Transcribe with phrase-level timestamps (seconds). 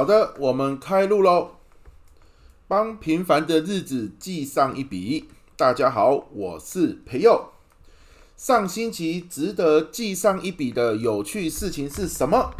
[0.00, 1.50] 好的，我们开录喽，
[2.66, 5.28] 帮平凡的日子记上一笔。
[5.58, 7.50] 大家好，我是培佑。
[8.34, 12.50] 上星期值得记上一笔的有趣事情是什么？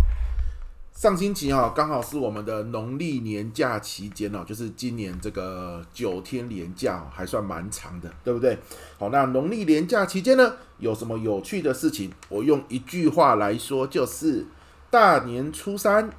[0.94, 8.58] 上星期哈，刚好是我们的农历年假期间哦，就是今年这个九天连假，还算蛮长的，对不对？
[8.98, 12.10] 好，那农历年假期间呢，有什么有趣的事情？
[12.28, 14.44] 我用一句话来说，就是
[14.90, 16.10] 大年初三。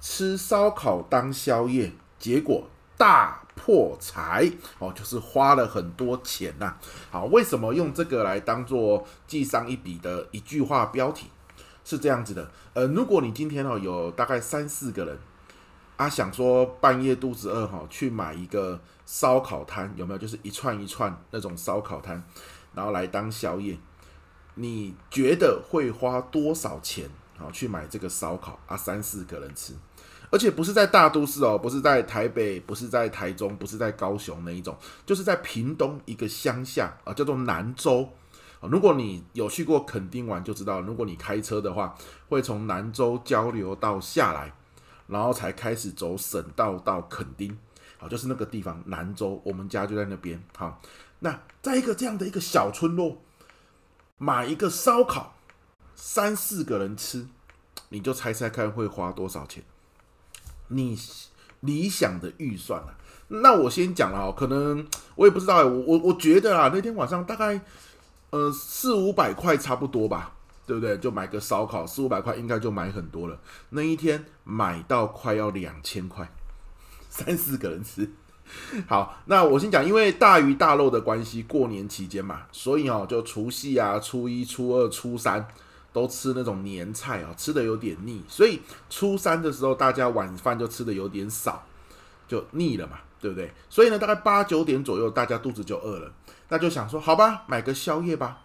[0.00, 6.76] 吃烧烤当宵夜，结果大破财哦，就是花了很多钱呐。
[7.10, 11.28] 好，为什么用这个来当做记上一笔的一句话标题？
[11.84, 15.18] 是这样子的，呃，如果你今天哦有大概三四个人
[15.96, 20.18] 啊，想说半夜肚子饿哈，去买一个烧烤摊，有没有？
[20.18, 22.22] 就是一串一串那种烧烤摊，
[22.74, 23.78] 然后来当宵夜，
[24.56, 27.08] 你觉得会花多少钱？
[27.38, 29.72] 好，去买这个烧烤啊，三四个人吃。
[30.30, 34.76] 而且不是在大都市哦，不是在台北，不是在台中，不是在高雄那一种，
[35.06, 38.08] 就是在屏东一个乡下啊，叫做南州。
[38.60, 41.94] 如果你有去过垦丁玩，就知道，如果你开车的话，
[42.28, 44.52] 会从南州交流道下来，
[45.06, 47.56] 然后才开始走省道到垦丁，
[47.98, 50.42] 好，就是那个地方南州，我们家就在那边。
[50.56, 50.82] 好，
[51.20, 53.22] 那在一个这样的一个小村落，
[54.18, 55.36] 买一个烧烤，
[55.94, 57.28] 三四个人吃，
[57.90, 59.62] 你就猜猜看会花多少钱？
[60.68, 60.98] 你
[61.60, 62.94] 理想的预算啊？
[63.28, 67.60] 那我先讲了，可能我也不知道，我我我觉得啊，那天晚上大概
[68.30, 70.32] 呃四五百块差不多吧，
[70.66, 70.96] 对不对？
[70.96, 73.38] 就买个烧烤，四五百块应该就买很多了。
[73.68, 76.30] 那一天买到快要两千块，
[77.10, 78.10] 三四个人吃。
[78.86, 85.46] 好，那我先讲，因为大鱼大肉的关系，过年期间嘛，所以哦，就除夕啊，初一、初二、初三。
[86.00, 91.66] 都吃那种年菜啊，吃的有点腻，所以初三的时候大家晚饭就吃的有点少，
[92.28, 93.52] 就腻了嘛，对不对？
[93.68, 96.12] 所以呢，大概八九点左右，大家肚子就饿了，
[96.48, 98.38] 那就想说，好吧，买个宵夜吧。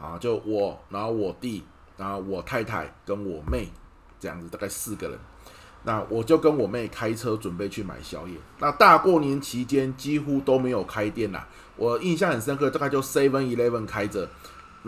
[0.00, 1.64] 啊，就我，然后我弟，
[1.96, 3.68] 然后我太太跟我妹
[4.20, 5.18] 这样子，大概四个人。
[5.82, 8.36] 那我就跟我妹开车准备去买宵夜。
[8.60, 14.28] 那大过年期间几乎都没有开店啦，我印象很深刻，大概就 Seven Eleven 开着。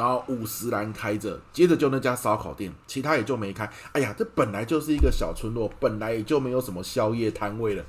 [0.00, 3.70] 然后五十岚开着，接着就那家烧烤店，其他也就没开。
[3.92, 7.84] 哎呀，这本来就是一个小村落，本来也就没有什么宵夜摊位了。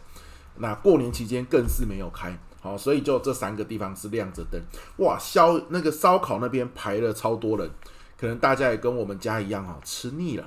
[0.58, 4.62] 那过年期间更是没有开，好，所以就这三个地方是亮着灯。
[4.98, 7.72] 哇，烧那个烧烤那边排了超多人，
[8.20, 10.46] 可能大家也跟我们家一样啊，吃腻了。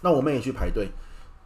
[0.00, 0.90] 那我们也去排队。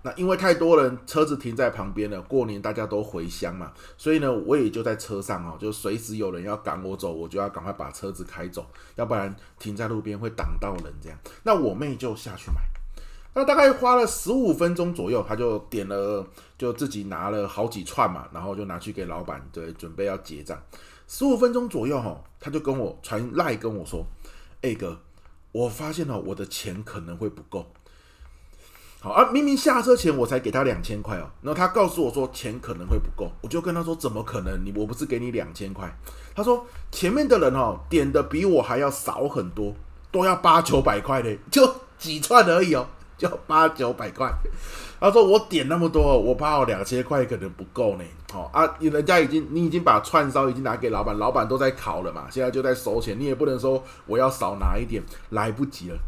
[0.06, 2.20] 那因为太多人，车子停在旁边了。
[2.20, 8.66] 过年大家都回乡嘛，所以呢，我也就在车上哦，就随时有人要赶我走，我就要赶快把车子开走，
[8.96, 11.18] 要不然停在路边会挡到人这样。
[11.42, 12.60] 那我妹就下去买，
[13.32, 16.26] 那大概花了十五分钟左右，她就点了，
[16.58, 20.62] 就自己拿了好几串嘛，然后就拿去给老板，对，准备要结账。
[21.08, 24.04] 十五分钟左右哈，她就跟我传赖跟我说
[24.60, 25.00] ：“哎哥，
[25.50, 27.72] 我发现了我的钱可能会不够。”
[29.04, 34.64] 好啊，明明下车前我才给他两千块哦，然后他告诉我说钱可能会不够，我就跟他说怎么可能？
[34.64, 35.94] 你我不是给你两千块？
[36.34, 39.74] 他说前面的人哦点的比我还要少很多，
[40.10, 42.86] 都要八九百块的，就几串而已哦，
[43.18, 44.32] 就八九百块。
[44.98, 48.04] 他说我点那么多，我怕我两千块可能不够呢。
[48.32, 55.98] 好啊，人家已经你已经把串烧已经拿给老板，老板都在烤了嘛，现在就在收钱，你也不能说我要少拿一点，来不及了。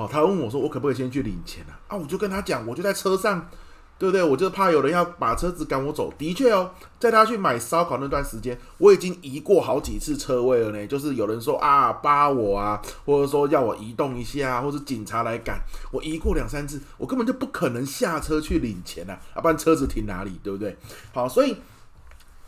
[0.00, 3.50] 哦，他问我说：“我可不可以先去领钱啊？”啊，我就跟他讲，我就在车上，
[3.98, 4.22] 对不对？
[4.22, 6.10] 我就怕有人要把车子赶我走。
[6.16, 10.86] 的确哦，在他去买烧烤那段时间，我已经移过好几次车位了呢。
[10.86, 15.60] 就是有人说啊，扒我啊，或者说要我移动一下，或者警察来赶
[15.92, 20.74] 我，移过两三次，我根本就不可能下车去领钱啊，啊，不然车子停哪里，对不对？
[21.12, 21.54] 好，所以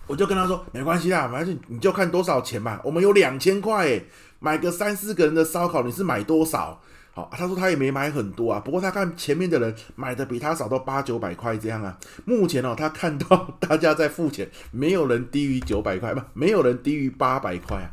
[0.07, 2.81] 我就跟他说，没关系啦，反正你就看多少钱嘛。
[2.83, 4.03] 我们有两千块，
[4.39, 6.81] 买个三四个人的烧烤，你是买多少？
[7.15, 11.99] 好，他说他也没买很多啊，不过他看前面的人买的比他少，到八九百块这样啊。
[12.25, 17.93] 目前哦，他看到 大家在付钱，没有人低于九百块吧，没有人低于八百块啊，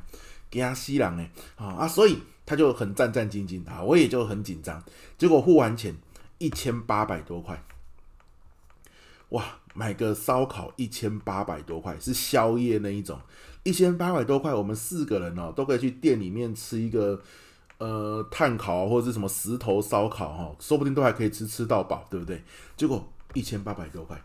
[0.49, 4.81] 给他吸狼哎，啊，所以他就很战战兢兢啊，我也就很紧张。
[5.17, 5.93] 结果付完钱
[6.37, 7.61] 一千八百多块，
[9.29, 9.43] 哇，
[9.73, 13.19] 买个烧烤一千八百多块是宵夜那一种，
[13.63, 17.21] 一千八百多块，我们四个人哦都可以去店里面吃一个。
[17.79, 22.43] 呃，炭烤或者是什么石头烧烤哈，说不定都还可以吃吃到饱，对不对？
[22.77, 23.03] 结果
[23.33, 24.21] 一千八百多块，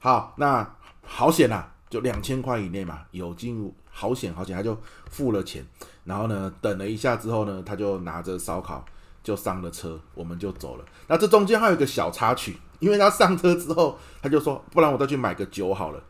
[0.00, 4.76] 好，那好险啊，就两千块以内嘛，有进入好险好险，他就
[5.10, 5.64] 付了钱，
[6.04, 8.84] 然后呢，等了一下之后呢，他就拿着烧烤
[9.22, 10.84] 就上了车，我们就走了。
[11.06, 16.02] 那这中间还有一个小插曲，因为他上车之后，他就说，不然我再去买个酒好了。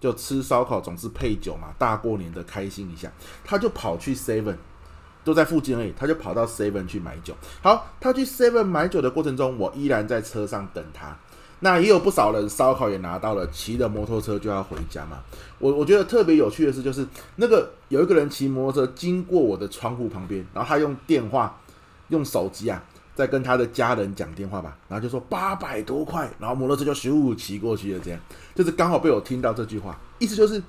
[0.00, 3.08] 就吃烧烤总是配酒嘛，大过年的开心一下，
[3.44, 4.56] 他就跑去 Seven，
[5.24, 7.34] 都在附近而已，他就跑到 Seven 去买酒。
[7.62, 11.16] 好，他去 Seven 买酒的过程中，我依然在车上等他。
[11.60, 15.20] 那也有不少人烧烤也拿到了，骑着摩托车就要回家嘛。
[15.60, 21.56] 我我觉得特别有趣的是，就是那个有一个人骑摩托车经过我的窗户旁边，然后他用电话、
[22.08, 22.82] 用手机啊，
[23.14, 28.18] 在跟他的家人讲电话吧，然后就说八百多块，然后摩托车就咻骑过去了，这样
[28.56, 30.60] 就是刚好被我听到这句话，意思就是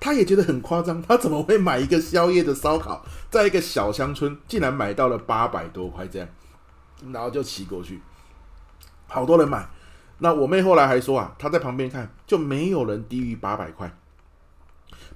[0.00, 6.28] 他也觉得很夸张，他怎么会买一个宵夜的烧烤，在一个小乡村竟然买到了八百多块这样，
[7.12, 8.00] 然后就骑过去，
[9.06, 9.68] 好多人买。
[10.18, 13.92] 那我妹后来还说啊，她在旁边看，就没有人低于八百块，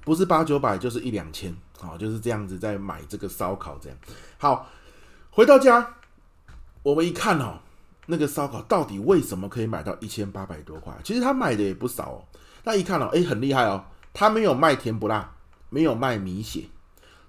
[0.05, 3.99] 不是八九百就是一两千，好，就是这样子在买这个烧烤这样。
[4.38, 4.69] 好，
[5.31, 5.94] 回到家，
[6.85, 7.58] 我们一看哦，
[8.06, 10.94] 那个烧烤到底为什么可以买到一千八百多块？
[11.02, 12.25] 其实他买的也不少哦。
[12.64, 15.32] 那一看哦，诶，很厉害哦，他没有卖甜不辣，
[15.69, 16.64] 没有卖米血，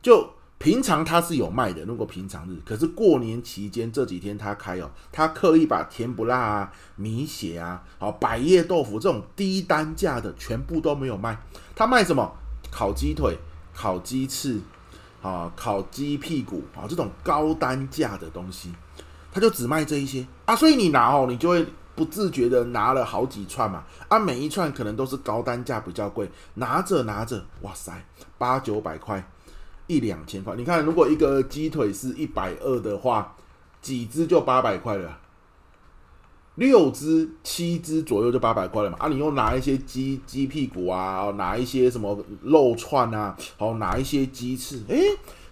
[0.02, 0.30] 就。
[0.60, 11.38] 平常他是有卖的，如果平常日，可是过年期间这几天他开哦，他刻意把甜不辣啊、米血啊、好百叶豆腐这种低单价的全部都没有卖。
[11.76, 12.32] 他卖什么？
[12.72, 13.38] 烤鸡腿、
[13.74, 14.58] 烤鸡翅、
[15.22, 18.74] 啊烤鸡屁股啊这种高单价的东西，
[19.34, 20.56] 他就只卖这一些啊。
[20.56, 23.84] 所以你拿哦，你就会不自觉的拿了好几串嘛。
[24.07, 28.06] 啊，每一串可能都是高单价比较贵，拿着拿着，哇塞，
[28.38, 29.28] 八九百块。
[29.86, 33.36] 一两千块，你看，如果一个鸡腿是一百二的话，
[33.81, 35.19] 几只就八百块了，
[36.56, 38.98] 六只、七只左右就八百块了嘛。
[38.98, 45.04] 啊，你又拿一些鸡鸡屁股啊，拿一些什么肉串啊，好，拿一些鸡翅，诶、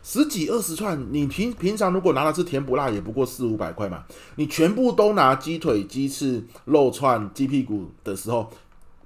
[0.04, 4.04] 十几二十串，你平平常如果拿的是甜不辣，也不过四五百块嘛。
[4.36, 8.52] 你全部都拿鸡腿、鸡翅、肉串、鸡屁股的时候。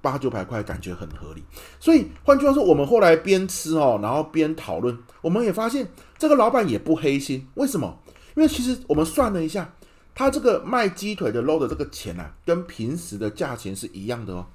[0.01, 1.43] 八九百块感觉很合理，
[1.79, 7.47] 所以换句话说，我们后来边吃哦，然后边讨论，我们也发现这个老板也不黑心。
[7.55, 7.97] 为什么？
[8.35, 9.73] 因为其实我们算了一下，
[10.13, 14.45] 他这个卖鸡腿的肉的这个钱啊，跟平时的价钱是一样的哦，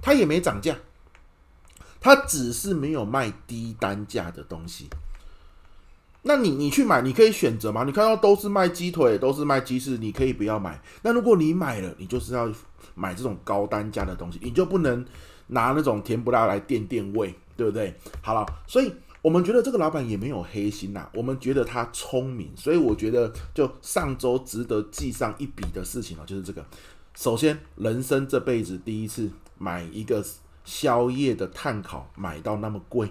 [0.00, 0.74] 他也没涨价，
[2.00, 4.88] 他只是没有卖低单价的东西。
[6.26, 7.84] 那你你去买，你可以选择嘛？
[7.84, 10.80] 你看到都是卖鸡腿，都是卖鸡翅，你可以不要买。
[11.02, 12.50] 那如果你买了，你就是要
[12.94, 15.04] 买这种高单价的东西，你就不能
[15.48, 17.94] 拿那种甜不辣来垫垫胃，对不对？
[18.22, 18.90] 好了，所以
[19.20, 26.64] 我们觉得这个老板也没有黑心呐，我们觉得他聪明，所以我觉得就上周值得记上一笔的事情啊，就是这个。
[27.14, 30.24] 首先，人生这辈子第一次买一个
[30.64, 33.08] 宵夜的碳烤，买到那么贵。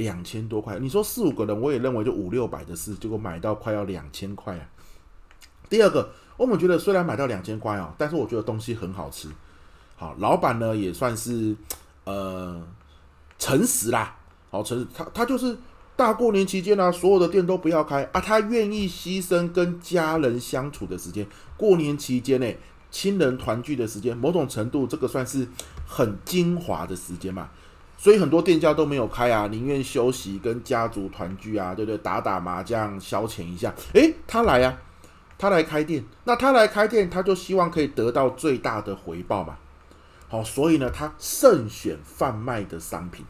[0.00, 4.66] 两千多块，你说四五个人，我也认为就五六百的事，结果买到快要两千块啊。
[5.68, 9.28] 第二个，我们觉得虽然买到两千块哦，但是我觉得东西很好吃。
[9.96, 11.54] 好，老板呢也算是
[12.04, 12.66] 呃
[13.38, 14.16] 诚实啦，
[14.50, 15.54] 好诚实，他他就是
[15.94, 21.26] 大过年期间呢、啊，所有的店都不要开啊，他愿意牺牲跟家人相处的时间。
[21.58, 22.50] 过年期间呢，
[22.90, 25.46] 亲人团聚的时间，某种程度这个算是
[25.86, 27.50] 很精华的时间嘛。
[28.00, 31.98] 所以很多店家都没有开啊，宁愿休息跟家族团聚啊，对不对？
[31.98, 33.74] 打打麻将消遣一下。
[33.92, 34.74] 诶，他来啊，
[35.36, 36.02] 他来开店。
[36.24, 39.58] 那他来开店，他就希望可以得到最大的回报嘛。
[40.30, 43.26] 好，所以呢，他慎选贩卖的商品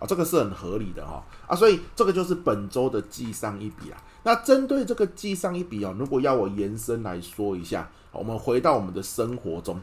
[0.00, 1.54] 啊，这个是很合理的哈啊。
[1.54, 4.02] 所以这个就是本周的记上一笔啊。
[4.24, 9.80] 那针对这个记上一笔啊，如果要我延伸来说一下，我们回到我们的生活中，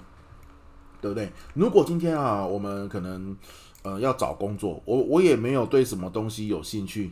[1.01, 1.31] 对不对？
[1.53, 3.35] 如果今天啊，我们可能。
[3.81, 7.09] 呃，要找工作，我我也没有对什么东西有兴趣，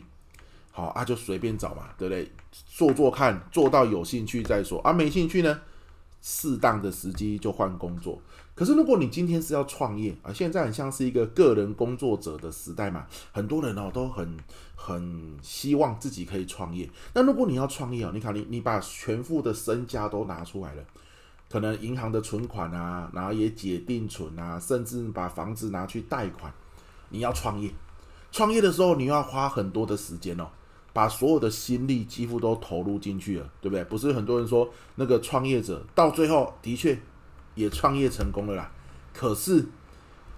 [0.70, 2.30] 好啊，就随便找嘛，对不对？
[2.66, 5.62] 做做看，做到有兴趣再说啊，没兴趣呢，
[6.20, 8.20] 适当的时机就换工作。
[8.54, 14.36] 可是如果你今天是要创业啊，现在很像是一个个人工作者的时代嘛，很多人哦都很
[14.74, 16.86] 很希望自己可以创业。
[17.14, 20.84] 那如果你要创业哦，你看你你把全副的身家都拿出来了。
[21.50, 26.52] 可能银行的存款啊，然后也解定存啊，甚至把房子拿去贷款。
[27.08, 27.70] 你要创业，
[28.30, 30.46] 创业的时候你要花很多的时间哦，
[30.92, 33.82] 把所有的心力几乎都投入进去了，对不对？
[33.84, 36.98] 不是很多人说那个创业者到最后的确
[37.54, 38.70] 也创业成功了啦，
[39.14, 39.64] 可是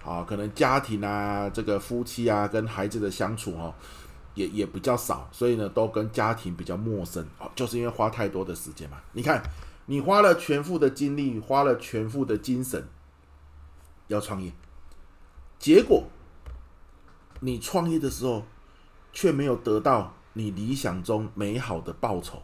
[0.05, 3.75] 啊，可能家庭啊，这个夫妻啊，跟孩子的相处哦，
[4.35, 8.99] 也也比较少，所以呢，都跟家庭比较陌生哦，就是因为花太多的时间嘛。
[9.13, 9.43] 你看。
[9.91, 12.87] 你花了全副的精力，花了全副的精神，
[14.07, 14.53] 要创业，
[15.59, 16.05] 结果
[17.41, 18.45] 你创业的时候
[19.13, 22.41] 却没有得到你理想中美好的报酬，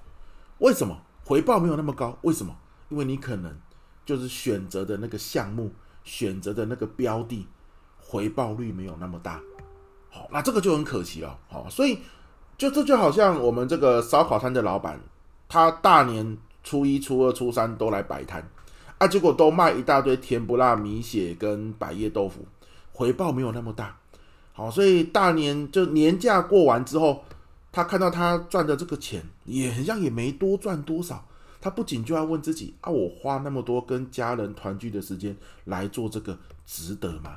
[0.59, 1.01] 为什么？
[1.25, 2.57] 回报没有那么高，为什么？
[2.89, 3.57] 因为你可能
[4.05, 5.73] 就是选择的那个项目、
[6.03, 7.47] 选择的那个标的，
[7.97, 9.41] 回报率没有那么大。
[10.11, 11.39] 好，那这个就很可惜了。
[11.49, 12.01] 好，所以
[12.59, 15.01] 就这就好像我们这个烧烤摊的老板，
[15.47, 16.37] 他大年
[16.67, 18.45] 初一、初二、初三都来摆摊，
[18.99, 22.45] 啊，结果都卖一大堆甜不辣米血跟百叶豆腐，
[22.93, 23.97] 回报没有那么大。
[24.53, 27.23] 好，所以大年就年假过完之后，
[27.71, 31.25] 他看到他赚的这个钱，也好像也没多赚多少。
[31.61, 37.37] 他不仅就要问自己啊，我花那么多跟家人团聚的时间来做这个，值得吗？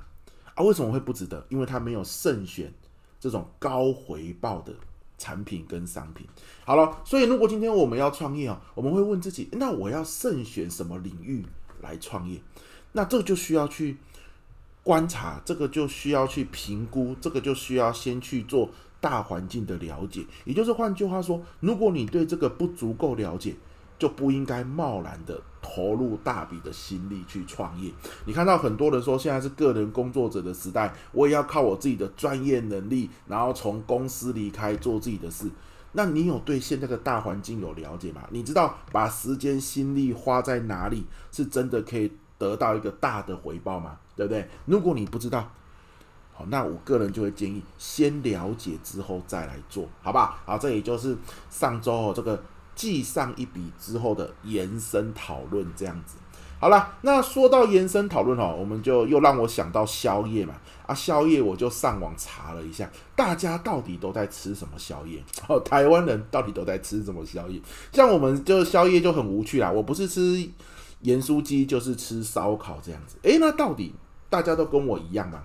[0.56, 1.46] 啊，为什么会不值得？
[1.50, 2.74] 因为他没有慎选
[3.20, 4.74] 这种高回报的
[5.20, 6.26] 产品跟商品。
[6.66, 11.46] 好了，所以如果今天我们要创业啊，我们会问自己，那我要慎选什么领域
[11.82, 12.42] 来创业？
[12.94, 13.98] 那这就需要去
[14.82, 20.26] 观察，这个就需要去评估，这个就需要先去做大环境的了解。
[20.46, 23.56] 也就是换句话说，如果你对这个不足够了解，
[24.00, 27.92] 就不应该贸然的投入大笔的心力去创业。
[28.26, 35.48] 你看到很多人说，现在是个人工作者的时代，我也要靠我自己的专业能力，然后从公司离开做自己的事。
[35.92, 38.22] 那你有对现在的大环境有了解吗？
[38.32, 43.98] 你知道把时间心力花在哪里，是真的可以得到一个大的回报吗？
[44.16, 44.48] 对不对？
[44.66, 45.50] 如果你不知道，
[46.34, 50.38] 好，那我个人就会建议先了解之后再来做，好不好？
[50.46, 51.16] 好，这也就是
[51.50, 52.42] 上周这个。
[52.80, 56.16] 记上一笔之后的延伸讨论，这样子
[56.62, 56.94] 好了。
[57.02, 60.54] 那说到延伸讨论哦，我们就又让我想到宵夜嘛。
[60.86, 65.22] 啊，宵夜我就上网查了一下，大家到底都在吃什么宵夜？
[65.50, 67.60] 哦，台湾人到底都在吃什么宵夜？
[67.92, 70.50] 像我们就宵夜就很无趣啦，我不是吃
[71.02, 73.18] 盐酥鸡，就是吃烧烤这样子。
[73.24, 73.94] 诶，那到底
[74.30, 75.44] 大家都跟我一样吗？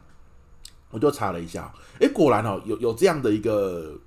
[0.92, 3.98] 我就查了一下，诶，果然哦，有有这样的一个。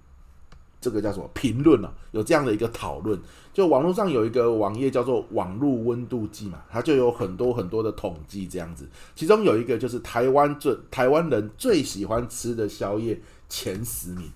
[0.88, 1.92] 这个叫什么评论呢？
[2.12, 3.20] 有这样的一个讨论，
[3.54, 8.88] 就网络上有一个网页叫做“网络温度计”嘛，它就有很多很多的统计这样子。
[9.14, 14.32] 其中有一个就是台湾最台湾人最喜欢吃的宵夜前十名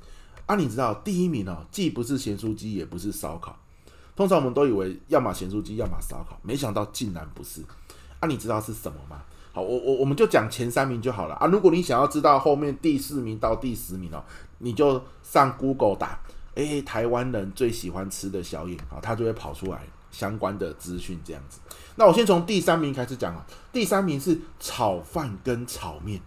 [0.45, 3.57] 啊，你知道第一名哦，既不是咸酥鸡，也不是烧烤。
[4.13, 7.61] 通常我们都以为要么咸酥鸡，要么烧烤，没想到竟然不是。
[8.19, 9.23] 啊，你知道是什么吗？
[9.53, 11.47] 好，我我我们就讲前三名就好了啊。
[11.47, 14.23] 如果你想要知道后面第四名到第十名哦，
[14.59, 16.19] 你就上 Google 打。
[16.55, 19.81] 诶，台湾人最喜欢吃的宵夜啊，他就会跑出来
[20.11, 21.59] 相关的资讯这样子。
[21.95, 26.21] 那我先从第三名开始讲啊，第三名是炒饭跟炒面。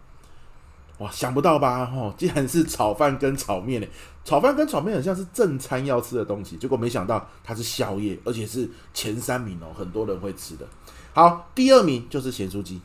[0.98, 1.90] 哇，想不到吧？
[1.92, 3.86] 哦，竟然是炒饭跟炒面呢。
[4.24, 10.66] 炒饭跟炒面很像是正餐要吃的东西，结果没想到它是宵夜，而且是前三名哦，很多人会吃的。
[11.12, 12.80] 好，第二名就是咸酥鸡。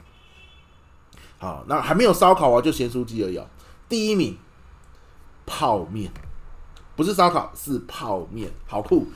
[1.37, 3.47] 好，那还没有烧烤啊，就咸酥鸡而已哦。
[3.87, 4.37] 第一名
[5.45, 6.11] 泡面。
[6.99, 9.07] 不是烧烤，是泡面，好酷！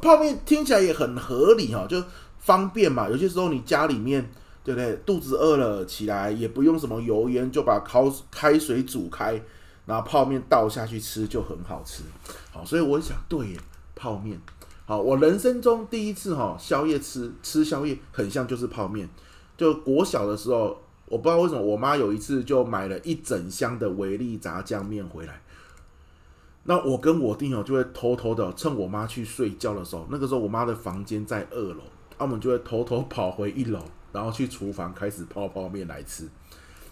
[0.00, 2.00] 泡面听起来也很合理哈，就
[2.38, 3.08] 方便嘛。
[3.08, 4.24] 有些时候你家里面，
[4.62, 4.94] 对不对？
[5.04, 9.42] 肚子饿了起来，也不用什么油烟，就把烤开水煮开，
[9.84, 12.04] 然后泡面倒下去吃就很好吃。
[12.52, 13.58] 好，所以我想，对耶，
[13.96, 14.40] 泡面。
[14.86, 19.08] 好，我人生中第一次哈宵夜吃吃宵夜，很像就是泡面。
[19.56, 25.40] 就国小的时候，我不知道为什么，我妈有一次就买了一整箱的维力炸酱面回来。
[26.66, 31.82] 那我跟我弟哦，就会偷偷的趁我妈去睡觉的时候，那个时候我妈的房间在二楼，
[32.16, 33.78] 啊我们就会偷偷跑回一楼，
[34.12, 36.26] 然后去厨房开始泡泡面来吃。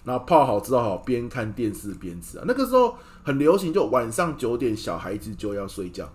[0.04, 2.44] 然后泡好之后，边看电视边吃啊。
[2.46, 6.06] 那个时候很流行，就晚上九点小孩子就要睡觉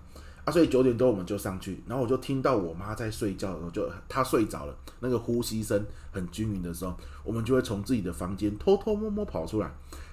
[0.44, 9.72] 啊，所以九点多我们就上去，然后我就听到我妈在睡觉的时候，就她睡着了，那个呼吸声很均匀的时候，我们就会从自己的房间偷偷摸摸跑出来，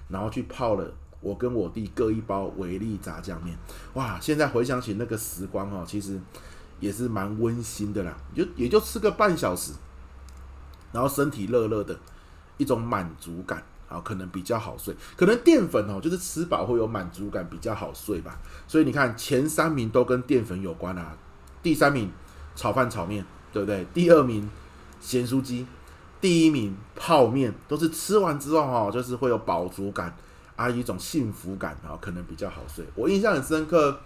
[0.09, 0.91] 然后去泡了。
[1.25, 3.57] 我跟我弟各一包维力炸酱面，
[3.95, 4.19] 哇！
[4.21, 6.21] 现在回想起那个时光哦，其实
[6.79, 8.15] 也是蛮温馨的啦。
[8.35, 9.71] 就也就吃个半小时，
[10.91, 11.97] 然后身体热热的，
[12.57, 14.95] 一种满足感啊，可能比较好睡。
[15.17, 18.39] 可能淀粉哦，就是吃饱会有满足感，比较好睡吧。
[18.67, 21.17] 所以你看前三名都跟淀粉有关啊。
[21.63, 22.11] 第三名
[22.55, 23.83] 炒饭炒面，对不对？
[23.95, 24.47] 第二名
[25.01, 25.65] 咸酥鸡，
[26.21, 30.15] 第一名泡面，都是吃完之后哈，就是会有饱足感。
[30.55, 32.85] 啊，一种幸福感啊，可能比较好睡。
[32.95, 33.99] 我印象很深刻，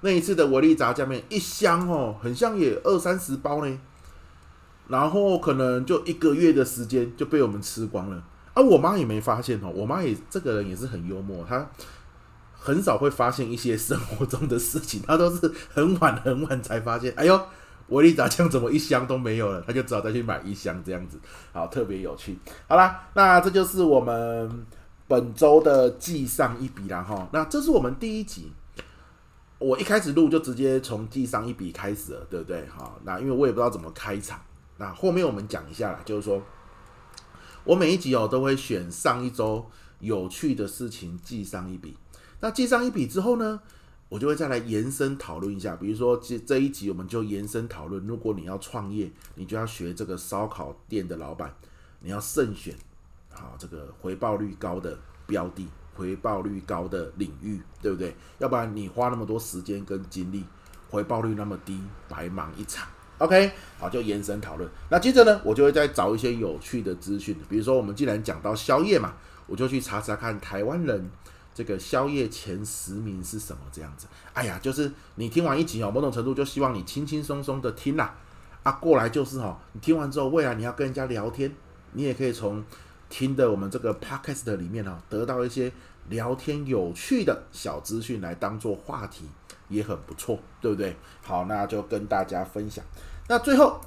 [0.00, 3.78] 那一次的维力炸酱面一箱哦，很像也二三十包呢，
[4.88, 8.22] 然后可能就一个月的时间就被我们吃光了。
[8.54, 11.70] 啊，我妈也没发现哦，我妈也这个人也是很幽默，她
[12.58, 17.12] 很少会发现一些生活中的事情，她都是很晚很晚才发现。
[17.14, 17.38] 哎呦，
[17.88, 19.60] 维力炸酱怎么一箱都没有了？
[19.66, 21.18] 她就只好再去买一箱这样子，
[21.52, 22.38] 好，特别有趣。
[22.66, 24.66] 好啦，那这就是我们。
[25.10, 28.52] 本周的记上一笔啦哈，那这是我们第一集，
[29.58, 32.64] 我一开始录就直接从记上一笔开始了，对不对？
[32.68, 34.40] 哈，那因为我也不知道怎么开场，
[34.76, 36.40] 那后面我们讲一下啦，就是说
[37.64, 41.96] 我每一集哦都会选上一周有趣的事情记上一笔。
[42.38, 43.60] 那记上一笔之后呢，
[44.08, 45.74] 我就会再来延伸讨论一下。
[45.74, 51.52] 比如说这这一集我们就延伸讨论，如果你要创业，你就要学这个烧烤店的老板，
[51.98, 52.72] 你要慎选
[53.40, 55.66] 好这个回报率高的标的。
[55.92, 58.16] 回报率高的领域，对不对？
[58.38, 60.42] 要不然你花那么多时间跟精力，
[60.88, 61.78] 回报率那么低，
[62.08, 62.88] 白忙一场。
[63.18, 64.66] OK，好，就延伸讨论。
[64.88, 69.12] 那接着呢，我就会再找一些有趣的资讯，比如说我们既然讲到宵夜嘛，
[69.46, 71.10] 我就去查查看台湾人
[71.52, 74.06] 这个宵夜前十名是什么这样子。
[74.32, 78.14] 哎呀，就是你听完一集哦，某种程度就希望你轻轻松松的听啦。
[78.62, 81.54] 啊，过来就是哦，你听完之后，未来你要跟人家聊天，
[81.92, 82.64] 你也可以从
[83.10, 85.70] 听的我们这个 Podcast 里面哦，得到一些。
[86.08, 89.26] 聊天有趣的小资讯来当做话题
[89.68, 90.96] 也很不错，对不对？
[91.22, 92.84] 好，那就跟大家分享。
[93.28, 93.80] 那最后，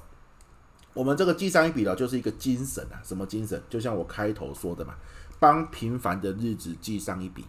[0.93, 3.61] 我们这个记上一笔呢，就是一个精神啊，什么精神？
[3.69, 4.93] 就像我开头说的嘛，
[5.37, 7.43] 帮平凡的日子记上一笔。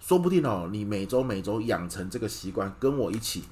[0.00, 3.44] 说不定哦，你每周每周养成这个习惯，跟我一起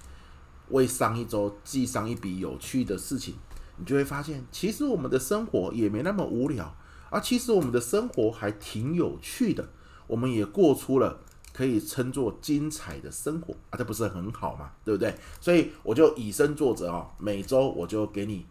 [0.71, 3.35] 为上一周记上一笔有趣的事情，
[3.77, 6.75] 你就会发现，其实我们的生活也没那么无聊，
[7.17, 9.67] 那其实我们的生活还挺有趣的。
[10.07, 11.19] 我们也过出了
[11.51, 14.71] 可以称作精彩的生活啊，这不是很好吗？
[14.85, 15.15] 对不对？
[15.41, 18.45] 所以我就以身作则啊，每周我就给你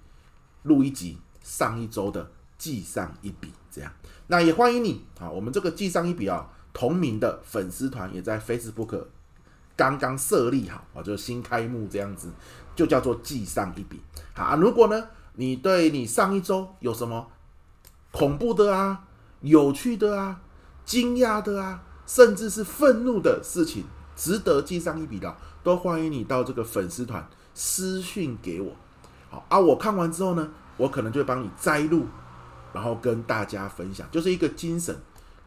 [0.63, 3.93] 录一集上一周的记上一笔，这样。
[4.25, 9.05] 那也欢迎你啊，我们这个记上一笔啊，同名的粉丝团也在 Facebook
[9.75, 12.31] 刚刚设立好啊，就新开幕这样子，
[12.75, 14.01] 就叫做记上一笔。
[14.33, 17.27] 好啊，如果呢，你对你上一周有什么
[18.15, 19.03] 恐怖的啊、
[19.41, 20.39] 有趣的啊，
[20.85, 23.83] 惊讶的啊，甚至是愤怒的事情，
[24.15, 28.71] 值得记上一笔的，都欢迎你到这个粉丝团私讯给我。
[29.29, 32.05] 好啊，我看完之后呢，我可能就会帮你摘录，
[32.71, 34.97] 然后跟大家分享，就是一个精神。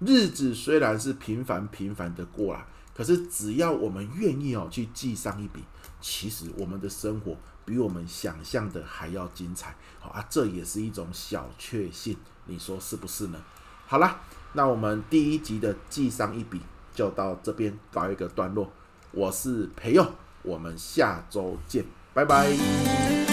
[0.00, 5.64] 日子虽然是平凡平凡的过来，可是只要我们愿意哦，去记上一笔，
[6.02, 9.74] 其实我们的生活比我们想象的还要精彩。
[9.98, 12.14] 好啊，这也是一种小确幸，
[12.48, 13.38] 你说是不是呢？
[13.86, 14.18] 好啦。
[14.54, 16.58] 那我们第一集的记上一笔
[16.94, 18.72] 就到这边告一个段落。
[19.12, 20.04] 我是培佑，
[20.42, 21.84] 我们下周见，
[22.14, 23.27] 拜拜。